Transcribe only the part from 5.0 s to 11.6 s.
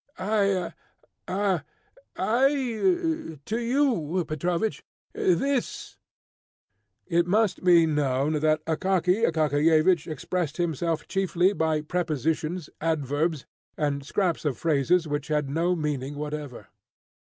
this" It must be known that Akaky Akakiyevich expressed himself chiefly